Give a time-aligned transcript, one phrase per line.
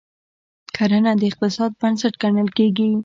[0.75, 2.89] کرنه د اقتصاد بنسټ ګڼل کیږي.